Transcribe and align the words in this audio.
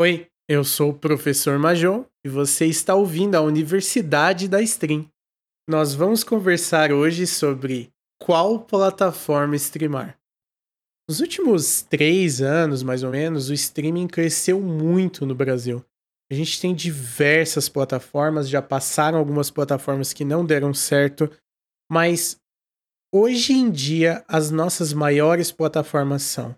Oi, 0.00 0.26
eu 0.48 0.64
sou 0.64 0.92
o 0.92 0.98
professor 0.98 1.58
Major 1.58 2.06
e 2.24 2.28
você 2.30 2.64
está 2.64 2.94
ouvindo 2.94 3.34
a 3.34 3.42
Universidade 3.42 4.48
da 4.48 4.62
Stream. 4.62 5.06
Nós 5.68 5.94
vamos 5.94 6.24
conversar 6.24 6.90
hoje 6.90 7.26
sobre 7.26 7.92
qual 8.18 8.60
plataforma 8.60 9.56
streamar. 9.56 10.18
Nos 11.06 11.20
últimos 11.20 11.82
três 11.82 12.40
anos, 12.40 12.82
mais 12.82 13.02
ou 13.02 13.10
menos, 13.10 13.50
o 13.50 13.52
streaming 13.52 14.06
cresceu 14.06 14.58
muito 14.58 15.26
no 15.26 15.34
Brasil. 15.34 15.84
A 16.32 16.34
gente 16.34 16.58
tem 16.58 16.74
diversas 16.74 17.68
plataformas, 17.68 18.48
já 18.48 18.62
passaram 18.62 19.18
algumas 19.18 19.50
plataformas 19.50 20.14
que 20.14 20.24
não 20.24 20.46
deram 20.46 20.72
certo, 20.72 21.30
mas 21.92 22.40
hoje 23.14 23.52
em 23.52 23.70
dia 23.70 24.24
as 24.26 24.50
nossas 24.50 24.94
maiores 24.94 25.52
plataformas 25.52 26.22
são 26.22 26.56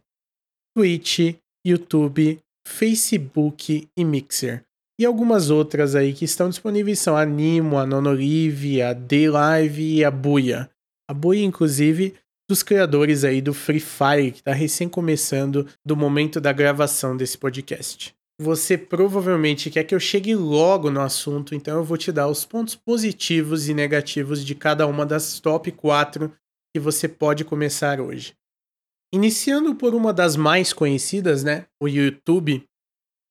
Twitch, 0.77 1.36
YouTube, 1.66 2.40
Facebook 2.67 3.89
e 3.97 4.05
Mixer. 4.05 4.65
E 4.98 5.05
algumas 5.05 5.51
outras 5.51 5.95
aí 5.95 6.12
que 6.12 6.25
estão 6.25 6.48
disponíveis 6.48 7.01
são 7.01 7.16
a 7.16 7.25
Nimo, 7.25 7.79
a 7.79 7.87
Nonolive, 7.87 8.83
a 8.83 8.93
D-Live 8.93 9.97
e 9.97 10.05
a 10.05 10.11
Buia. 10.11 10.70
A 11.09 11.15
Buia, 11.15 11.45
inclusive, 11.45 12.15
dos 12.48 12.62
criadores 12.62 13.25
aí 13.25 13.41
do 13.41 13.55
Free 13.55 13.80
Fire, 13.80 14.30
que 14.30 14.39
está 14.39 14.53
recém 14.53 14.89
começando 14.89 15.67
do 15.84 15.97
momento 15.97 16.41
da 16.41 16.53
gravação 16.53 17.17
desse 17.17 17.39
podcast. 17.39 18.15
Você 18.41 18.77
provavelmente 18.77 19.70
quer 19.70 19.84
que 19.84 19.95
eu 19.95 20.01
chegue 20.01 20.34
logo 20.34 20.91
no 20.91 21.01
assunto, 21.01 21.55
então 21.55 21.79
eu 21.79 21.84
vou 21.84 21.97
te 21.97 22.11
dar 22.11 22.29
os 22.29 22.45
pontos 22.45 22.75
positivos 22.75 23.69
e 23.69 23.75
negativos 23.75 24.45
de 24.45 24.55
cada 24.55 24.87
uma 24.87 25.06
das 25.06 25.39
top 25.41 25.70
4 25.70 26.33
que 26.75 26.81
você 26.81 27.06
pode 27.09 27.45
começar 27.45 28.01
hoje. 28.01 28.34
Iniciando 29.15 29.75
por 29.75 29.95
uma 29.95 30.12
das 30.12 30.37
mais 30.37 30.73
conhecidas, 30.73 31.45
né, 31.45 31.66
o 31.83 31.87
YouTube, 31.87 32.65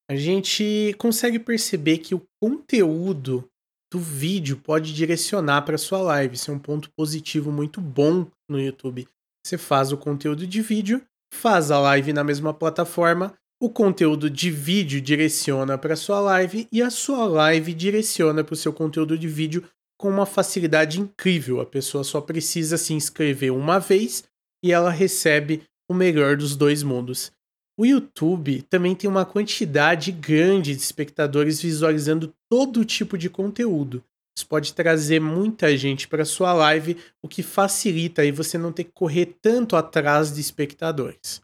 a 0.09 0.15
gente 0.15 0.93
consegue 0.99 1.39
perceber 1.39 1.97
que 1.97 2.13
o 2.13 2.21
conteúdo 2.41 3.49
do 3.91 3.99
vídeo 3.99 4.57
pode 4.57 4.93
direcionar 4.93 5.63
para 5.63 5.77
sua 5.77 6.01
live. 6.01 6.35
Isso 6.35 6.51
é 6.51 6.53
um 6.53 6.59
ponto 6.59 6.89
positivo 6.95 7.51
muito 7.51 7.81
bom 7.81 8.27
no 8.49 8.59
YouTube. 8.59 9.07
Você 9.45 9.57
faz 9.57 9.91
o 9.91 9.97
conteúdo 9.97 10.45
de 10.45 10.61
vídeo, 10.61 11.01
faz 11.33 11.71
a 11.71 11.79
live 11.79 12.13
na 12.13 12.23
mesma 12.23 12.53
plataforma, 12.53 13.33
o 13.61 13.69
conteúdo 13.69 14.29
de 14.29 14.49
vídeo 14.51 15.01
direciona 15.01 15.77
para 15.77 15.95
sua 15.95 16.19
live 16.19 16.67
e 16.71 16.81
a 16.81 16.89
sua 16.89 17.25
live 17.25 17.73
direciona 17.73 18.43
para 18.43 18.53
o 18.53 18.57
seu 18.57 18.73
conteúdo 18.73 19.17
de 19.17 19.27
vídeo 19.27 19.63
com 19.99 20.09
uma 20.09 20.25
facilidade 20.25 20.99
incrível. 20.99 21.59
A 21.59 21.65
pessoa 21.65 22.03
só 22.03 22.21
precisa 22.21 22.77
se 22.77 22.93
inscrever 22.93 23.51
uma 23.51 23.79
vez 23.79 24.23
e 24.63 24.71
ela 24.71 24.89
recebe 24.89 25.63
o 25.91 25.93
melhor 25.93 26.37
dos 26.37 26.55
dois 26.55 26.81
mundos. 26.81 27.31
O 27.77 27.85
YouTube 27.85 28.61
também 28.63 28.95
tem 28.95 29.09
uma 29.09 29.25
quantidade 29.25 30.11
grande 30.11 30.75
de 30.75 30.81
espectadores 30.81 31.61
visualizando 31.61 32.33
todo 32.49 32.85
tipo 32.85 33.17
de 33.17 33.29
conteúdo. 33.29 34.03
Isso 34.37 34.47
pode 34.47 34.73
trazer 34.73 35.19
muita 35.19 35.75
gente 35.75 36.07
para 36.07 36.23
sua 36.25 36.53
live, 36.53 36.97
o 37.21 37.27
que 37.27 37.43
facilita 37.43 38.21
aí 38.21 38.31
você 38.31 38.57
não 38.57 38.71
ter 38.71 38.85
que 38.85 38.91
correr 38.91 39.37
tanto 39.41 39.75
atrás 39.75 40.33
de 40.33 40.39
espectadores. 40.39 41.41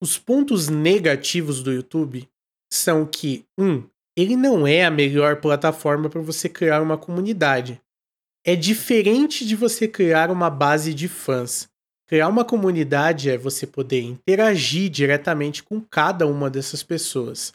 Os 0.00 0.18
pontos 0.18 0.68
negativos 0.68 1.62
do 1.62 1.72
YouTube 1.72 2.28
são 2.70 3.06
que, 3.06 3.44
um, 3.58 3.82
ele 4.16 4.36
não 4.36 4.66
é 4.66 4.84
a 4.84 4.90
melhor 4.90 5.40
plataforma 5.40 6.10
para 6.10 6.20
você 6.20 6.48
criar 6.48 6.82
uma 6.82 6.98
comunidade. 6.98 7.80
É 8.44 8.54
diferente 8.54 9.46
de 9.46 9.56
você 9.56 9.88
criar 9.88 10.30
uma 10.30 10.50
base 10.50 10.92
de 10.92 11.08
fãs. 11.08 11.68
Criar 12.08 12.28
uma 12.28 12.44
comunidade 12.44 13.28
é 13.28 13.36
você 13.36 13.66
poder 13.66 14.00
interagir 14.00 14.88
diretamente 14.88 15.62
com 15.62 15.80
cada 15.80 16.24
uma 16.26 16.48
dessas 16.48 16.82
pessoas. 16.82 17.52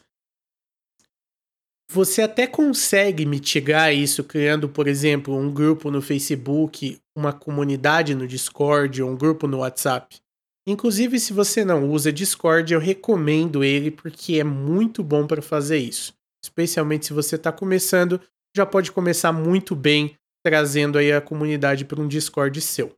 Você 1.90 2.22
até 2.22 2.46
consegue 2.46 3.24
mitigar 3.24 3.94
isso 3.94 4.22
criando, 4.24 4.68
por 4.68 4.86
exemplo, 4.86 5.34
um 5.34 5.52
grupo 5.52 5.90
no 5.90 6.02
Facebook, 6.02 6.98
uma 7.16 7.32
comunidade 7.32 8.14
no 8.14 8.26
Discord 8.26 9.02
ou 9.02 9.10
um 9.10 9.16
grupo 9.16 9.46
no 9.46 9.58
WhatsApp. 9.58 10.18
Inclusive, 10.66 11.18
se 11.18 11.32
você 11.32 11.64
não 11.64 11.90
usa 11.90 12.12
Discord, 12.12 12.72
eu 12.72 12.80
recomendo 12.80 13.64
ele 13.64 13.90
porque 13.90 14.38
é 14.38 14.44
muito 14.44 15.02
bom 15.02 15.26
para 15.26 15.42
fazer 15.42 15.78
isso. 15.78 16.14
Especialmente 16.44 17.06
se 17.06 17.12
você 17.12 17.36
está 17.36 17.50
começando, 17.50 18.20
já 18.54 18.66
pode 18.66 18.92
começar 18.92 19.32
muito 19.32 19.74
bem 19.74 20.14
trazendo 20.44 20.98
aí 20.98 21.12
a 21.12 21.20
comunidade 21.20 21.84
para 21.84 22.00
um 22.00 22.08
Discord 22.08 22.60
seu. 22.60 22.94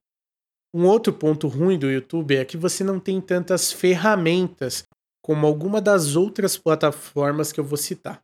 Um 0.74 0.86
outro 0.86 1.12
ponto 1.12 1.46
ruim 1.46 1.78
do 1.78 1.88
YouTube 1.88 2.34
é 2.34 2.44
que 2.44 2.56
você 2.56 2.82
não 2.82 2.98
tem 2.98 3.20
tantas 3.20 3.70
ferramentas 3.70 4.82
como 5.22 5.46
alguma 5.46 5.80
das 5.80 6.16
outras 6.16 6.58
plataformas 6.58 7.52
que 7.52 7.60
eu 7.60 7.64
vou 7.64 7.76
citar. 7.76 8.20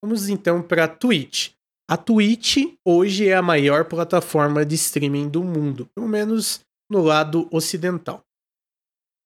Vamos 0.00 0.28
então 0.28 0.62
para 0.62 0.84
a 0.84 0.88
Twitch. 0.88 1.50
A 1.90 1.96
Twitch 1.96 2.58
hoje 2.86 3.28
é 3.28 3.34
a 3.34 3.42
maior 3.42 3.86
plataforma 3.86 4.64
de 4.64 4.76
streaming 4.76 5.28
do 5.28 5.42
mundo, 5.42 5.88
pelo 5.92 6.06
menos 6.06 6.60
no 6.88 7.02
lado 7.02 7.48
ocidental. 7.50 8.24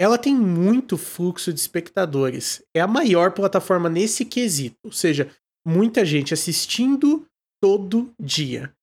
Ela 0.01 0.17
tem 0.17 0.35
muito 0.35 0.97
fluxo 0.97 1.53
de 1.53 1.61
espectadores. 1.61 2.63
É 2.75 2.81
a 2.81 2.87
maior 2.87 3.33
plataforma 3.33 3.91
nesse 3.91 4.25
quesito, 4.25 4.79
ou 4.83 4.93
seja, 4.93 5.31
muita 5.67 6.07
gente 6.07 6.33
assistindo 6.33 7.27
todo 7.61 8.11
dia 8.19 8.75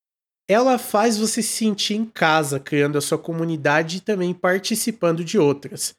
ela 0.54 0.78
faz 0.78 1.18
você 1.18 1.42
se 1.42 1.50
sentir 1.50 1.96
em 1.96 2.06
casa, 2.06 2.60
criando 2.60 2.98
a 2.98 3.02
sua 3.02 3.18
comunidade 3.18 3.98
e 3.98 4.02
também 4.02 4.34
participando 4.34 5.24
de 5.24 5.38
outras. 5.38 5.96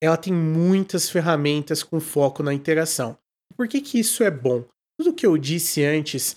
Ela 0.00 0.16
tem 0.16 0.32
muitas 0.32 1.10
ferramentas 1.10 1.82
com 1.82 1.98
foco 1.98 2.42
na 2.42 2.54
interação. 2.54 3.18
Por 3.56 3.66
que, 3.66 3.80
que 3.80 3.98
isso 3.98 4.22
é 4.22 4.30
bom? 4.30 4.64
Tudo 5.00 5.14
que 5.14 5.26
eu 5.26 5.36
disse 5.36 5.82
antes 5.82 6.36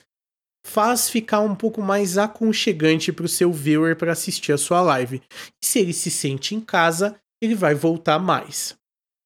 faz 0.65 1.09
ficar 1.09 1.41
um 1.41 1.55
pouco 1.55 1.81
mais 1.81 2.17
aconchegante 2.17 3.11
para 3.11 3.25
o 3.25 3.29
seu 3.29 3.51
viewer 3.51 3.95
para 3.95 4.11
assistir 4.11 4.51
a 4.51 4.57
sua 4.57 4.81
live. 4.81 5.21
E 5.61 5.65
se 5.65 5.79
ele 5.79 5.93
se 5.93 6.09
sente 6.09 6.55
em 6.55 6.61
casa, 6.61 7.19
ele 7.41 7.55
vai 7.55 7.75
voltar 7.75 8.19
mais. 8.19 8.75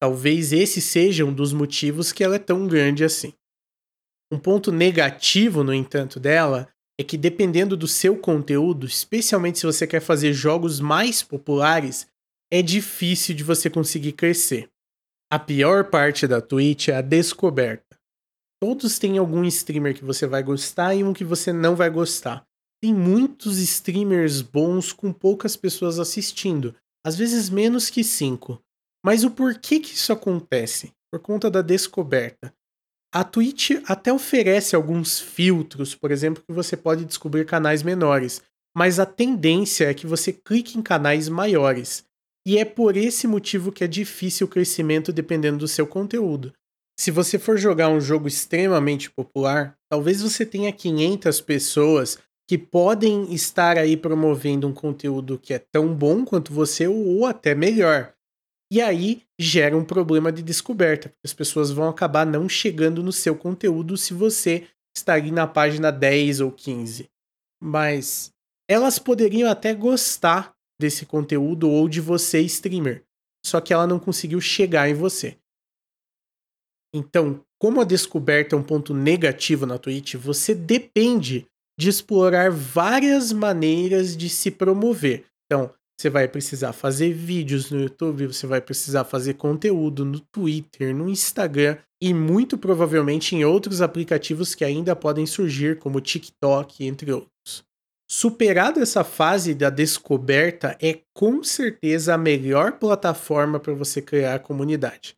Talvez 0.00 0.52
esse 0.52 0.80
seja 0.80 1.24
um 1.24 1.32
dos 1.32 1.52
motivos 1.52 2.12
que 2.12 2.24
ela 2.24 2.36
é 2.36 2.38
tão 2.38 2.66
grande 2.66 3.04
assim. 3.04 3.32
Um 4.32 4.38
ponto 4.38 4.72
negativo, 4.72 5.62
no 5.62 5.72
entanto, 5.72 6.18
dela 6.18 6.68
é 6.98 7.04
que 7.04 7.16
dependendo 7.16 7.76
do 7.76 7.86
seu 7.86 8.16
conteúdo, 8.16 8.86
especialmente 8.86 9.58
se 9.58 9.66
você 9.66 9.86
quer 9.86 10.00
fazer 10.00 10.32
jogos 10.32 10.80
mais 10.80 11.22
populares, 11.22 12.06
é 12.50 12.62
difícil 12.62 13.34
de 13.34 13.44
você 13.44 13.68
conseguir 13.68 14.12
crescer. 14.12 14.70
A 15.30 15.38
pior 15.38 15.90
parte 15.90 16.26
da 16.26 16.40
Twitch 16.40 16.88
é 16.88 16.94
a 16.94 17.00
descoberta. 17.00 17.98
Todos 18.60 18.98
têm 18.98 19.18
algum 19.18 19.44
streamer 19.44 19.94
que 19.94 20.04
você 20.04 20.26
vai 20.26 20.42
gostar 20.42 20.94
e 20.94 21.04
um 21.04 21.12
que 21.12 21.24
você 21.24 21.52
não 21.52 21.76
vai 21.76 21.90
gostar. 21.90 22.46
Tem 22.80 22.94
muitos 22.94 23.58
streamers 23.58 24.40
bons 24.40 24.92
com 24.92 25.12
poucas 25.12 25.56
pessoas 25.56 25.98
assistindo, 25.98 26.74
às 27.04 27.16
vezes 27.16 27.50
menos 27.50 27.90
que 27.90 28.02
5. 28.02 28.62
Mas 29.04 29.24
o 29.24 29.30
porquê 29.30 29.80
que 29.80 29.94
isso 29.94 30.12
acontece? 30.12 30.92
Por 31.10 31.20
conta 31.20 31.50
da 31.50 31.62
descoberta. 31.62 32.54
A 33.16 33.24
Twitch 33.24 33.70
até 33.86 34.12
oferece 34.12 34.76
alguns 34.76 35.18
filtros, 35.18 35.94
por 35.94 36.10
exemplo, 36.10 36.42
que 36.46 36.52
você 36.52 36.76
pode 36.76 37.06
descobrir 37.06 37.46
canais 37.46 37.82
menores, 37.82 38.42
mas 38.76 39.00
a 39.00 39.06
tendência 39.06 39.86
é 39.86 39.94
que 39.94 40.06
você 40.06 40.34
clique 40.34 40.76
em 40.76 40.82
canais 40.82 41.26
maiores. 41.26 42.04
E 42.46 42.58
é 42.58 42.64
por 42.66 42.94
esse 42.94 43.26
motivo 43.26 43.72
que 43.72 43.82
é 43.82 43.86
difícil 43.86 44.46
o 44.46 44.50
crescimento 44.50 45.14
dependendo 45.14 45.56
do 45.56 45.66
seu 45.66 45.86
conteúdo. 45.86 46.52
Se 47.00 47.10
você 47.10 47.38
for 47.38 47.56
jogar 47.56 47.88
um 47.88 48.02
jogo 48.02 48.28
extremamente 48.28 49.10
popular, 49.10 49.74
talvez 49.90 50.20
você 50.20 50.44
tenha 50.44 50.70
500 50.70 51.40
pessoas 51.40 52.18
que 52.46 52.58
podem 52.58 53.32
estar 53.32 53.78
aí 53.78 53.96
promovendo 53.96 54.68
um 54.68 54.74
conteúdo 54.74 55.38
que 55.38 55.54
é 55.54 55.58
tão 55.58 55.94
bom 55.94 56.22
quanto 56.22 56.52
você 56.52 56.86
ou 56.86 57.24
até 57.24 57.54
melhor. 57.54 58.12
E 58.70 58.80
aí 58.80 59.22
gera 59.38 59.76
um 59.76 59.84
problema 59.84 60.32
de 60.32 60.42
descoberta, 60.42 61.08
porque 61.08 61.26
as 61.26 61.32
pessoas 61.32 61.70
vão 61.70 61.88
acabar 61.88 62.26
não 62.26 62.48
chegando 62.48 63.02
no 63.02 63.12
seu 63.12 63.36
conteúdo 63.36 63.96
se 63.96 64.12
você 64.12 64.66
está 64.96 65.14
ali 65.14 65.30
na 65.30 65.46
página 65.46 65.92
10 65.92 66.40
ou 66.40 66.50
15. 66.50 67.08
Mas 67.62 68.32
elas 68.68 68.98
poderiam 68.98 69.48
até 69.48 69.72
gostar 69.72 70.54
desse 70.80 71.06
conteúdo 71.06 71.70
ou 71.70 71.88
de 71.88 72.00
você, 72.00 72.40
streamer, 72.40 73.04
só 73.44 73.60
que 73.60 73.72
ela 73.72 73.86
não 73.86 73.98
conseguiu 73.98 74.40
chegar 74.40 74.88
em 74.88 74.94
você. 74.94 75.38
Então, 76.94 77.44
como 77.58 77.80
a 77.80 77.84
descoberta 77.84 78.54
é 78.54 78.58
um 78.58 78.62
ponto 78.62 78.92
negativo 78.92 79.64
na 79.64 79.78
Twitch, 79.78 80.14
você 80.14 80.54
depende 80.54 81.46
de 81.78 81.88
explorar 81.88 82.50
várias 82.50 83.32
maneiras 83.32 84.16
de 84.16 84.28
se 84.28 84.50
promover. 84.50 85.26
Então, 85.44 85.72
você 85.96 86.10
vai 86.10 86.28
precisar 86.28 86.72
fazer 86.72 87.12
vídeos 87.12 87.70
no 87.70 87.80
YouTube, 87.80 88.26
você 88.26 88.46
vai 88.46 88.60
precisar 88.60 89.04
fazer 89.04 89.34
conteúdo 89.34 90.04
no 90.04 90.20
Twitter, 90.20 90.94
no 90.94 91.08
Instagram 91.08 91.78
e 92.02 92.12
muito 92.12 92.58
provavelmente 92.58 93.34
em 93.34 93.44
outros 93.44 93.80
aplicativos 93.80 94.54
que 94.54 94.64
ainda 94.64 94.94
podem 94.94 95.24
surgir, 95.24 95.78
como 95.78 96.00
TikTok, 96.00 96.84
entre 96.84 97.10
outros. 97.12 97.64
Superada 98.08 98.80
essa 98.80 99.02
fase 99.02 99.54
da 99.54 99.70
descoberta, 99.70 100.76
é 100.80 101.00
com 101.14 101.42
certeza 101.42 102.14
a 102.14 102.18
melhor 102.18 102.72
plataforma 102.72 103.58
para 103.58 103.72
você 103.72 104.00
criar 104.00 104.38
comunidade. 104.40 105.16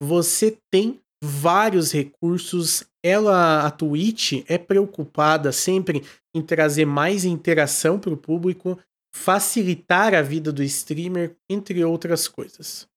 Você 0.00 0.56
tem 0.70 1.00
vários 1.22 1.92
recursos. 1.92 2.84
Ela, 3.04 3.66
a 3.66 3.70
Twitch, 3.70 4.44
é 4.48 4.56
preocupada 4.56 5.52
sempre 5.52 6.04
em 6.34 6.40
trazer 6.40 6.86
mais 6.86 7.24
interação 7.24 7.98
para 7.98 8.12
o 8.12 8.16
público, 8.16 8.78
facilitar 9.14 10.14
a 10.14 10.22
vida 10.22 10.52
do 10.52 10.62
streamer, 10.62 11.36
entre 11.48 11.84
outras 11.84 12.26
coisas. 12.26 12.88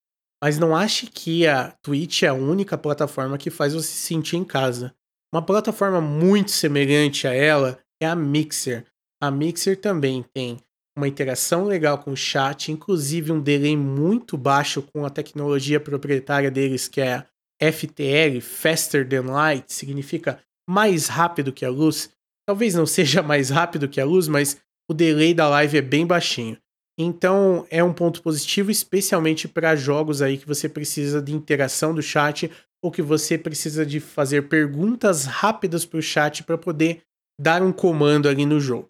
Mas 0.44 0.58
não 0.58 0.76
ache 0.76 1.08
que 1.08 1.48
a 1.48 1.72
Twitch 1.82 2.24
é 2.24 2.28
a 2.28 2.34
única 2.34 2.78
plataforma 2.78 3.38
que 3.38 3.50
faz 3.50 3.74
você 3.74 3.88
se 3.88 4.08
sentir 4.08 4.38
em 4.38 4.44
casa. 4.44 4.96
Uma 5.34 5.42
plataforma 5.42 6.00
muito 6.00 6.52
semelhante 6.52 7.28
a 7.28 7.34
ela 7.34 7.80
é 8.02 8.08
a 8.08 8.16
Mixer. 8.16 8.86
A 9.22 9.32
Mixer 9.32 9.80
também 9.80 10.24
tem 10.34 10.60
uma 10.98 11.08
interação 11.08 11.66
legal 11.66 11.98
com 11.98 12.12
o 12.12 12.18
chat, 12.18 12.72
inclusive 12.72 13.32
um 13.32 13.42
delay 13.42 13.76
muito 13.76 14.38
baixo 14.38 14.82
com 14.82 15.06
a 15.06 15.10
tecnologia 15.10 15.80
proprietária 15.80 16.50
deles, 16.50 16.88
que 16.88 17.02
é 17.02 17.16
a 17.16 17.26
FTL, 17.72 18.40
Faster 18.42 19.08
Than 19.08 19.32
Light, 19.32 19.74
significa 19.74 20.40
mais 20.70 21.08
rápido 21.08 21.52
que 21.52 21.66
a 21.66 21.70
luz. 21.70 22.10
Talvez 22.48 22.76
não 22.76 22.86
seja 22.88 23.22
mais 23.22 23.50
rápido 23.50 23.90
que 23.90 24.00
a 24.00 24.06
luz, 24.06 24.28
mas 24.28 24.62
o 24.90 24.94
delay 24.94 25.34
da 25.34 25.48
live 25.50 25.78
é 25.78 25.82
bem 25.82 26.06
baixinho. 26.06 26.58
Então 26.98 27.66
é 27.70 27.84
um 27.84 27.94
ponto 27.94 28.22
positivo, 28.22 28.72
especialmente 28.72 29.48
para 29.48 29.76
jogos 29.76 30.22
aí 30.22 30.38
que 30.38 30.48
você 30.48 30.70
precisa 30.70 31.22
de 31.22 31.34
interação 31.34 31.94
do 31.94 32.02
chat 32.02 32.50
ou 32.82 32.92
que 32.92 33.02
você 33.02 33.38
precisa 33.38 33.86
de 33.86 34.00
fazer 34.00 34.48
perguntas 34.48 35.26
rápidas 35.26 35.86
para 35.86 36.00
o 36.00 36.04
chat 36.04 36.44
para 36.44 36.58
poder 36.58 37.02
dar 37.40 37.62
um 37.62 37.74
comando 37.74 38.30
ali 38.30 38.46
no 38.46 38.60
jogo. 38.60 38.90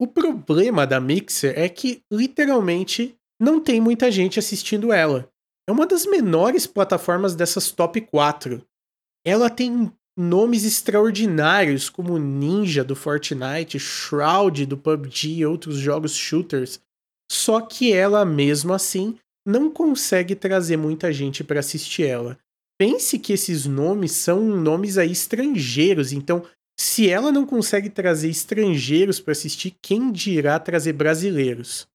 O 0.00 0.06
problema 0.06 0.86
da 0.86 0.98
Mixer 0.98 1.56
é 1.56 1.68
que 1.68 2.02
literalmente 2.10 3.16
não 3.40 3.60
tem 3.60 3.80
muita 3.80 4.10
gente 4.10 4.38
assistindo 4.38 4.92
ela. 4.92 5.30
É 5.68 5.72
uma 5.72 5.86
das 5.86 6.06
menores 6.06 6.66
plataformas 6.66 7.34
dessas 7.34 7.70
top 7.70 8.00
4. 8.00 8.66
Ela 9.24 9.48
tem 9.50 9.92
nomes 10.20 10.64
extraordinários 10.64 11.88
como 11.88 12.18
Ninja 12.18 12.84
do 12.84 12.94
Fortnite, 12.94 13.78
Shroud 13.78 14.66
do 14.66 14.76
PUBG 14.76 15.38
e 15.38 15.46
outros 15.46 15.78
jogos 15.78 16.14
shooters. 16.14 16.80
Só 17.30 17.60
que 17.60 17.92
ela 17.92 18.24
mesmo 18.24 18.72
assim 18.72 19.16
não 19.46 19.70
consegue 19.70 20.34
trazer 20.34 20.76
muita 20.76 21.12
gente 21.12 21.42
para 21.42 21.60
assistir 21.60 22.04
ela. 22.04 22.38
Pense 22.78 23.18
que 23.18 23.32
esses 23.32 23.66
nomes 23.66 24.12
são 24.12 24.40
nomes 24.40 24.98
aí 24.98 25.10
estrangeiros, 25.10 26.12
então 26.12 26.44
se 26.78 27.08
ela 27.08 27.30
não 27.30 27.46
consegue 27.46 27.90
trazer 27.90 28.28
estrangeiros 28.28 29.20
para 29.20 29.32
assistir, 29.32 29.76
quem 29.82 30.10
dirá 30.10 30.58
trazer 30.58 30.92
brasileiros? 30.92 31.86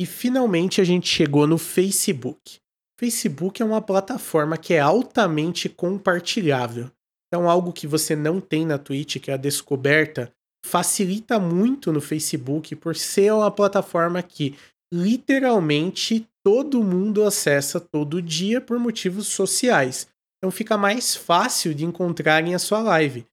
E 0.00 0.06
finalmente 0.06 0.80
a 0.80 0.84
gente 0.84 1.08
chegou 1.08 1.46
no 1.46 1.58
Facebook. 1.58 2.58
Facebook 2.98 3.60
é 3.60 3.64
uma 3.64 3.82
plataforma 3.82 4.56
que 4.56 4.74
é 4.74 4.80
altamente 4.80 5.68
compartilhável. 5.68 6.90
Então, 7.32 7.48
algo 7.48 7.72
que 7.72 7.86
você 7.86 8.14
não 8.14 8.40
tem 8.40 8.66
na 8.66 8.76
Twitch, 8.76 9.18
que 9.18 9.30
é 9.30 9.34
a 9.34 9.38
descoberta, 9.38 10.30
facilita 10.64 11.38
muito 11.38 11.90
no 11.90 12.00
Facebook 12.00 12.76
por 12.76 12.94
ser 12.94 13.32
uma 13.32 13.50
plataforma 13.50 14.22
que 14.22 14.54
literalmente 14.92 16.28
todo 16.44 16.84
mundo 16.84 17.24
acessa 17.24 17.80
todo 17.80 18.20
dia 18.20 18.60
por 18.60 18.78
motivos 18.78 19.28
sociais. 19.28 20.06
Então 20.38 20.50
fica 20.50 20.76
mais 20.76 21.16
fácil 21.16 21.72
de 21.72 21.84
encontrarem 21.84 22.54
a 22.54 22.58
sua 22.58 22.80
live 22.80 23.24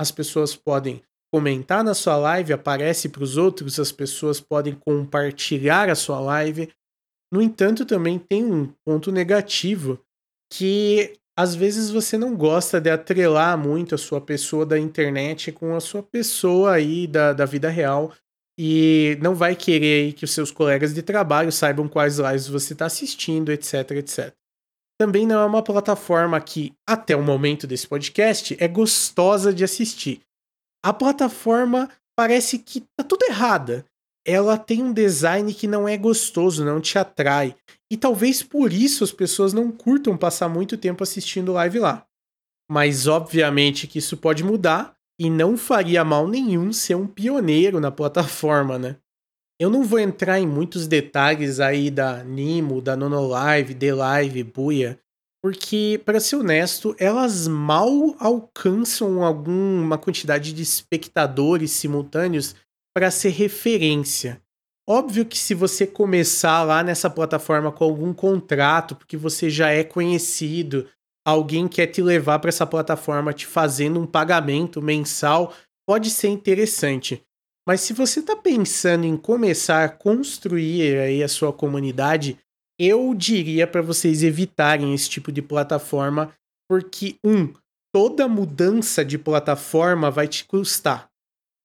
as 0.00 0.10
pessoas 0.10 0.56
podem 0.56 1.02
comentar 1.30 1.84
na 1.84 1.92
sua 1.92 2.16
live, 2.16 2.54
aparece 2.54 3.06
para 3.06 3.22
os 3.22 3.36
outros, 3.36 3.78
as 3.78 3.92
pessoas 3.92 4.40
podem 4.40 4.74
compartilhar 4.74 5.90
a 5.90 5.94
sua 5.94 6.18
live. 6.18 6.70
No 7.30 7.42
entanto, 7.42 7.84
também 7.84 8.18
tem 8.18 8.42
um 8.42 8.72
ponto 8.82 9.12
negativo 9.12 10.00
que 10.50 11.18
às 11.40 11.54
vezes 11.54 11.90
você 11.90 12.18
não 12.18 12.36
gosta 12.36 12.80
de 12.80 12.90
atrelar 12.90 13.56
muito 13.56 13.94
a 13.94 13.98
sua 13.98 14.20
pessoa 14.20 14.66
da 14.66 14.78
internet 14.78 15.52
com 15.52 15.74
a 15.74 15.80
sua 15.80 16.02
pessoa 16.02 16.72
aí 16.72 17.06
da, 17.06 17.32
da 17.32 17.44
vida 17.44 17.68
real 17.68 18.12
e 18.58 19.18
não 19.22 19.34
vai 19.34 19.56
querer 19.56 20.12
que 20.12 20.24
os 20.24 20.32
seus 20.32 20.50
colegas 20.50 20.92
de 20.92 21.02
trabalho 21.02 21.50
saibam 21.50 21.88
quais 21.88 22.18
lives 22.18 22.46
você 22.46 22.74
está 22.74 22.86
assistindo, 22.86 23.50
etc, 23.50 23.90
etc 23.92 24.34
também 25.00 25.26
não 25.26 25.40
é 25.40 25.46
uma 25.46 25.62
plataforma 25.62 26.38
que, 26.42 26.74
até 26.86 27.16
o 27.16 27.22
momento 27.22 27.66
desse 27.66 27.88
podcast, 27.88 28.54
é 28.60 28.68
gostosa 28.68 29.50
de 29.50 29.64
assistir. 29.64 30.20
A 30.84 30.92
plataforma 30.92 31.88
parece 32.14 32.58
que 32.58 32.82
tá 32.94 33.02
tudo 33.02 33.24
errada. 33.24 33.86
Ela 34.26 34.58
tem 34.58 34.82
um 34.82 34.92
design 34.92 35.52
que 35.54 35.66
não 35.66 35.88
é 35.88 35.96
gostoso, 35.96 36.64
não 36.64 36.80
te 36.80 36.98
atrai. 36.98 37.54
E 37.90 37.96
talvez 37.96 38.42
por 38.42 38.72
isso 38.72 39.02
as 39.02 39.12
pessoas 39.12 39.52
não 39.52 39.72
curtam 39.72 40.16
passar 40.16 40.48
muito 40.48 40.76
tempo 40.76 41.02
assistindo 41.02 41.52
live 41.52 41.78
lá. 41.78 42.06
Mas 42.70 43.06
obviamente 43.06 43.86
que 43.86 43.98
isso 43.98 44.16
pode 44.16 44.44
mudar 44.44 44.94
e 45.18 45.28
não 45.28 45.56
faria 45.56 46.04
mal 46.04 46.28
nenhum 46.28 46.72
ser 46.72 46.94
um 46.94 47.06
pioneiro 47.06 47.80
na 47.80 47.90
plataforma, 47.90 48.78
né? 48.78 48.96
Eu 49.60 49.68
não 49.68 49.82
vou 49.82 49.98
entrar 49.98 50.40
em 50.40 50.46
muitos 50.46 50.86
detalhes 50.86 51.60
aí 51.60 51.90
da 51.90 52.24
Nimo, 52.24 52.80
da 52.80 52.96
Nonolive, 52.96 53.74
D-Live, 53.74 54.42
Buia, 54.44 54.98
porque, 55.42 56.00
para 56.04 56.20
ser 56.20 56.36
honesto, 56.36 56.94
elas 56.98 57.48
mal 57.48 58.14
alcançam 58.18 59.22
alguma 59.24 59.98
quantidade 59.98 60.52
de 60.52 60.62
espectadores 60.62 61.72
simultâneos 61.72 62.54
para 62.94 63.10
ser 63.10 63.30
referência. 63.30 64.40
Óbvio 64.88 65.24
que 65.24 65.38
se 65.38 65.54
você 65.54 65.86
começar 65.86 66.62
lá 66.64 66.82
nessa 66.82 67.08
plataforma 67.08 67.70
com 67.70 67.84
algum 67.84 68.12
contrato, 68.12 68.96
porque 68.96 69.16
você 69.16 69.48
já 69.48 69.70
é 69.70 69.84
conhecido, 69.84 70.88
alguém 71.24 71.68
quer 71.68 71.86
te 71.86 72.02
levar 72.02 72.38
para 72.38 72.48
essa 72.48 72.66
plataforma 72.66 73.32
te 73.32 73.46
fazendo 73.46 74.00
um 74.00 74.06
pagamento 74.06 74.82
mensal, 74.82 75.54
pode 75.86 76.10
ser 76.10 76.28
interessante. 76.28 77.22
Mas 77.66 77.82
se 77.82 77.92
você 77.92 78.20
está 78.20 78.34
pensando 78.34 79.04
em 79.04 79.16
começar 79.16 79.84
a 79.84 79.88
construir 79.88 80.98
aí 80.98 81.22
a 81.22 81.28
sua 81.28 81.52
comunidade, 81.52 82.38
eu 82.78 83.14
diria 83.14 83.66
para 83.66 83.82
vocês 83.82 84.22
evitarem 84.22 84.94
esse 84.94 85.08
tipo 85.08 85.30
de 85.30 85.42
plataforma, 85.42 86.34
porque 86.68 87.16
um, 87.24 87.52
toda 87.94 88.26
mudança 88.26 89.04
de 89.04 89.18
plataforma 89.18 90.10
vai 90.10 90.26
te 90.26 90.44
custar. 90.46 91.09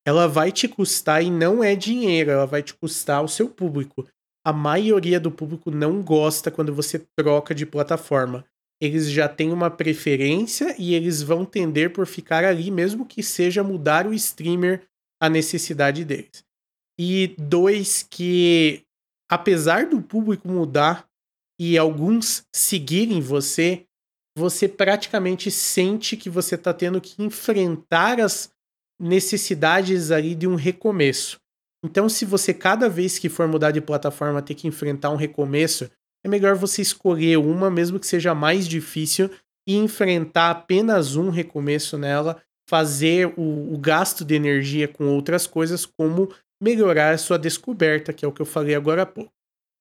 Ela 0.06 0.28
vai 0.28 0.52
te 0.52 0.68
custar 0.68 1.24
e 1.24 1.31
não 1.31 1.63
é 1.63 1.75
dinheiro, 1.75 2.31
ela 2.31 2.46
vai 2.46 2.62
te 2.62 2.74
custar 2.74 3.24
o 3.24 3.28
seu 3.28 3.50
público. 3.50 4.07
A 4.46 4.54
maioria 4.54 5.19
do 5.19 5.31
público 5.31 5.72
não 5.72 6.04
gosta 6.04 6.52
quando 6.52 6.74
você 6.74 7.00
troca 7.18 7.56
de 7.56 7.66
plataforma. 7.66 8.46
Eles 8.80 9.10
já 9.10 9.28
têm 9.28 9.52
uma 9.52 9.72
preferência 9.72 10.75
e 10.78 10.94
eles 10.94 11.24
vão 11.24 11.44
tender 11.44 11.92
por 11.92 12.06
ficar 12.06 12.44
ali, 12.44 12.69
mesmo 12.69 13.06
que 13.06 13.24
seja 13.24 13.64
mudar 13.64 14.06
o 14.06 14.14
streamer 14.14 14.83
a 15.19 15.30
necessidade 15.30 16.06
deles. 16.06 16.45
E 17.00 17.35
dois, 17.40 18.04
que 18.04 18.83
apesar 19.30 19.88
do 19.88 20.02
público 20.02 20.47
mudar 20.47 21.07
e 21.59 21.78
alguns 21.78 22.45
seguirem 22.54 23.21
você, 23.21 23.85
você 24.38 24.68
praticamente 24.68 25.50
sente 25.50 26.18
que 26.18 26.30
você 26.30 26.56
está 26.56 26.74
tendo 26.74 27.00
que 27.00 27.24
enfrentar 27.24 28.19
as 28.19 28.52
necessidades 28.99 30.11
ali 30.11 30.35
de 30.35 30.47
um 30.47 30.56
recomeço. 30.56 31.40
Então, 31.83 32.09
se 32.09 32.25
você 32.25 32.54
cada 32.54 32.90
vez 32.90 33.19
que 33.19 33.30
for 33.30 33.47
mudar 33.47 33.71
de 33.71 33.81
plataforma 33.81 34.42
ter 34.42 34.56
que 34.56 34.68
enfrentar 34.68 35.11
um 35.11 35.16
recomeço, 35.16 35.90
é 36.23 36.28
melhor 36.28 36.56
você 36.56 36.81
escolher 36.81 37.37
uma, 37.37 37.69
mesmo 37.69 37.99
que 37.99 38.07
seja 38.07 38.33
mais 38.33 38.68
difícil, 38.68 39.30
e 39.68 39.75
enfrentar 39.75 40.52
apenas 40.52 41.16
um 41.16 41.30
recomeço 41.30 41.97
nela 41.97 42.42
fazer 42.68 43.31
o, 43.37 43.73
o 43.73 43.78
gasto 43.78 44.25
de 44.25 44.33
energia 44.35 44.87
com 44.87 45.07
outras 45.07 45.45
coisas, 45.45 45.85
como 45.85 46.31
melhorar 46.61 47.14
a 47.14 47.18
sua 47.18 47.37
descoberta, 47.37 48.14
que 48.14 48.25
é 48.25 48.28
o 48.28 48.31
que 48.31 48.42
eu 48.42 48.45
falei 48.45 48.75
agora 48.75 49.04
há 49.04 49.06
pouco. 49.06 49.31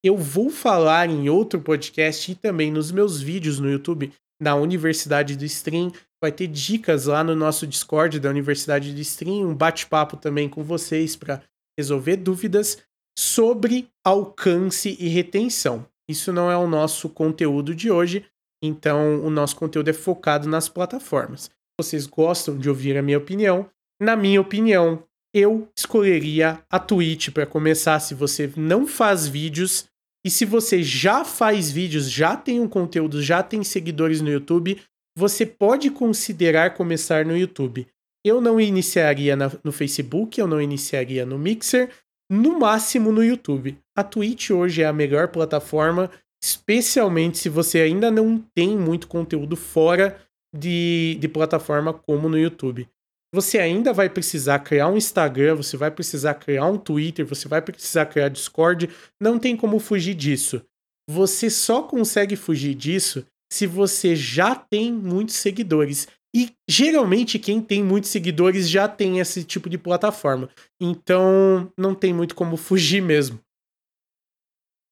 Eu 0.04 0.18
vou 0.18 0.50
falar 0.50 1.09
em 1.09 1.30
outro 1.30 1.61
podcast 1.61 2.30
e 2.30 2.35
também 2.35 2.71
nos 2.71 2.92
meus 2.92 3.23
vídeos 3.23 3.59
no 3.59 3.71
YouTube 3.71 4.12
na 4.45 4.55
Universidade 4.55 5.37
do 5.37 5.45
Stream. 5.45 5.91
Vai 6.23 6.31
ter 6.31 6.47
dicas 6.47 7.07
lá 7.07 7.25
no 7.25 7.35
nosso 7.35 7.67
Discord 7.67 8.21
da 8.21 8.31
Universidade 8.31 8.93
do 8.93 9.01
Stream, 9.01 9.49
um 9.49 9.55
bate-papo 9.55 10.17
também 10.17 10.49
com 10.49 10.63
vocês 10.63 11.17
para 11.17 11.43
resolver 11.77 12.17
dúvidas 12.17 12.79
sobre 13.19 13.89
alcance 14.05 14.97
e 15.01 15.09
retenção. 15.09 15.85
Isso 16.09 16.33
não 16.33 16.51
é 16.51 16.57
o 16.57 16.69
nosso 16.69 17.09
conteúdo 17.09 17.75
de 17.75 17.91
hoje, 17.91 18.25
então 18.63 19.25
o 19.25 19.31
nosso 19.31 19.57
conteúdo 19.57 19.89
é 19.89 19.93
focado 19.93 20.49
nas 20.49 20.69
plataformas 20.69 21.51
vocês 21.79 22.07
gostam 22.07 22.57
de 22.57 22.69
ouvir 22.69 22.97
a 22.97 23.03
minha 23.03 23.19
opinião. 23.19 23.69
Na 24.01 24.17
minha 24.17 24.41
opinião, 24.41 25.05
eu 25.35 25.69
escolheria 25.77 26.63
a 26.71 26.79
Twitch 26.79 27.31
para 27.31 27.47
começar 27.47 27.99
se 28.01 28.15
você 28.15 28.53
não 28.57 28.87
faz 28.87 29.27
vídeos 29.27 29.87
e 30.25 30.31
se 30.31 30.45
você 30.45 30.83
já 30.83 31.25
faz 31.25 31.71
vídeos, 31.71 32.11
já 32.11 32.35
tem 32.37 32.59
um 32.61 32.69
conteúdo, 32.69 33.23
já 33.23 33.43
tem 33.43 33.62
seguidores 33.62 34.21
no 34.21 34.31
YouTube, 34.31 34.81
você 35.16 35.45
pode 35.45 35.90
considerar 35.90 36.75
começar 36.75 37.25
no 37.26 37.37
YouTube. 37.37 37.87
Eu 38.25 38.40
não 38.40 38.59
iniciaria 38.59 39.37
na, 39.37 39.52
no 39.62 39.71
Facebook, 39.71 40.40
eu 40.40 40.47
não 40.47 40.61
iniciaria 40.61 41.26
no 41.26 41.38
Mixer, 41.38 41.90
no 42.31 42.59
máximo 42.59 43.12
no 43.12 43.23
YouTube. 43.23 43.76
A 43.97 44.02
Twitch 44.02 44.50
hoje 44.50 44.83
é 44.83 44.87
a 44.87 44.93
melhor 44.93 45.28
plataforma, 45.28 46.11
especialmente 46.43 47.38
se 47.38 47.49
você 47.50 47.81
ainda 47.81 48.11
não 48.11 48.43
tem 48.54 48.76
muito 48.76 49.07
conteúdo 49.07 49.57
fora 49.57 50.19
de, 50.57 51.19
de 51.21 51.28
plataforma 51.28 51.93
como 51.93 52.28
no 52.28 52.38
YouTube. 52.38 52.88
Você 53.35 53.59
ainda 53.59 53.93
vai 53.93 54.09
precisar 54.09 54.61
criar 54.61 54.87
um 54.87 54.97
Instagram, 54.97 55.57
você 55.57 55.76
vai 55.76 55.91
precisar 55.91 56.35
criar 56.35 56.67
um 56.67 56.79
Twitter, 56.79 57.26
você 57.26 57.49
vai 57.49 57.61
precisar 57.61 58.07
criar 58.07 58.29
Discord, 58.29 58.88
não 59.21 59.41
tem 59.41 59.57
como 59.57 59.81
fugir 59.81 60.14
disso. 60.14 60.64
Você 61.11 61.50
só 61.50 61.83
consegue 61.83 62.37
fugir 62.37 62.76
disso 62.76 63.26
se 63.53 63.67
você 63.67 64.14
já 64.14 64.55
tem 64.55 64.93
muitos 64.93 65.35
seguidores. 65.35 66.07
E 66.33 66.53
geralmente 66.71 67.37
quem 67.41 67.61
tem 67.61 67.83
muitos 67.83 68.11
seguidores 68.11 68.71
já 68.71 68.87
tem 68.87 69.19
esse 69.19 69.43
tipo 69.43 69.69
de 69.69 69.79
plataforma. 69.79 70.49
Então 70.81 71.73
não 71.76 71.93
tem 71.93 72.14
muito 72.14 72.37
como 72.37 72.57
fugir 72.57 73.03
mesmo. 73.03 73.41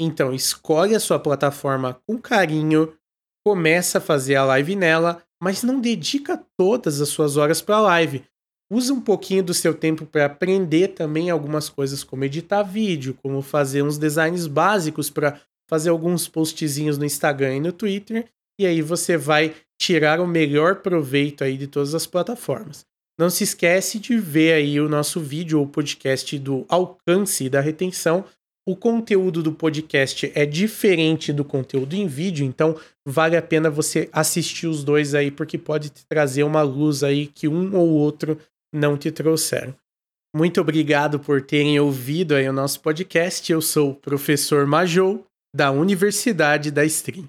Então 0.01 0.35
escolhe 0.35 0.97
a 0.97 1.01
sua 1.01 1.21
plataforma 1.21 2.03
com 2.09 2.19
carinho, 2.19 2.93
começa 3.47 3.99
a 3.99 4.01
fazer 4.01 4.35
a 4.35 4.45
live 4.45 4.75
nela, 4.75 5.23
mas 5.41 5.63
não 5.63 5.81
dedica 5.81 6.45
todas 6.59 7.01
as 7.01 7.09
suas 7.09 7.37
horas 7.37 7.63
para 7.63 7.77
a 7.77 7.81
live. 7.81 8.25
Use 8.75 8.91
um 8.91 9.03
pouquinho 9.03 9.43
do 9.43 9.53
seu 9.53 9.75
tempo 9.75 10.07
para 10.07 10.25
aprender 10.25 10.89
também 10.89 11.29
algumas 11.29 11.69
coisas 11.69 12.03
como 12.03 12.25
editar 12.25 12.63
vídeo, 12.63 13.15
como 13.23 13.43
fazer 13.43 13.83
uns 13.83 13.99
designs 13.99 14.47
básicos 14.47 15.11
para 15.11 15.39
fazer 15.69 15.91
alguns 15.91 16.27
postzinhos 16.27 16.97
no 16.97 17.05
Instagram 17.05 17.57
e 17.57 17.61
no 17.61 17.71
Twitter, 17.71 18.25
e 18.59 18.65
aí 18.65 18.81
você 18.81 19.15
vai 19.19 19.55
tirar 19.79 20.21
o 20.21 20.27
melhor 20.27 20.77
proveito 20.77 21.45
aí 21.45 21.59
de 21.59 21.67
todas 21.67 21.95
as 21.95 22.07
plataformas. 22.07 22.87
Não 23.19 23.29
se 23.29 23.45
esquece 23.45 23.99
de 23.99 24.17
ver 24.17 24.55
aí 24.55 24.81
o 24.81 24.89
nosso 24.89 25.21
vídeo 25.21 25.59
ou 25.59 25.67
podcast 25.67 26.39
do 26.39 26.65
alcance 26.67 27.51
da 27.51 27.61
retenção. 27.61 28.25
O 28.67 28.75
conteúdo 28.75 29.43
do 29.43 29.53
podcast 29.53 30.33
é 30.35 30.47
diferente 30.47 31.31
do 31.31 31.45
conteúdo 31.45 31.95
em 31.95 32.07
vídeo, 32.07 32.47
então 32.47 32.75
vale 33.07 33.37
a 33.37 33.43
pena 33.43 33.69
você 33.69 34.09
assistir 34.13 34.67
os 34.67 34.83
dois 34.83 35.15
aí, 35.15 35.31
porque 35.31 35.59
pode 35.59 35.91
trazer 36.09 36.45
uma 36.45 36.63
luz 36.63 37.03
aí 37.03 37.27
que 37.27 37.47
um 37.47 37.77
ou 37.77 37.91
outro 37.91 38.39
não 38.73 38.97
te 38.97 39.11
trouxeram. 39.11 39.75
Muito 40.35 40.61
obrigado 40.61 41.21
por 41.21 41.43
terem 41.43 41.79
ouvido 41.79 42.35
aí 42.35 42.49
o 42.49 42.53
nosso 42.53 42.81
podcast. 42.81 43.53
Eu 43.53 43.61
sou 43.61 43.91
o 43.91 43.95
professor 43.95 44.67
Majou, 44.67 45.27
da 45.55 45.71
Universidade 45.71 46.71
da 46.71 46.85
Stream. 46.87 47.29